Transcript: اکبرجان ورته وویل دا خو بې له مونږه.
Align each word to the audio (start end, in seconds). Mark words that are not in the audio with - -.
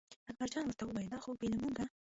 اکبرجان 0.29 0.63
ورته 0.65 0.83
وویل 0.85 1.07
دا 1.13 1.19
خو 1.23 1.29
بې 1.39 1.47
له 1.51 1.57
مونږه. 1.61 1.85